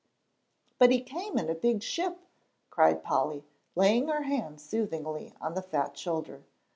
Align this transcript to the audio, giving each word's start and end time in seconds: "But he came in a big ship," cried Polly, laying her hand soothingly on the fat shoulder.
"But 0.79 0.89
he 0.89 0.99
came 0.99 1.37
in 1.37 1.47
a 1.47 1.53
big 1.53 1.83
ship," 1.83 2.25
cried 2.71 3.03
Polly, 3.03 3.45
laying 3.75 4.07
her 4.07 4.23
hand 4.23 4.59
soothingly 4.59 5.35
on 5.39 5.53
the 5.53 5.61
fat 5.61 5.95
shoulder. 5.95 6.41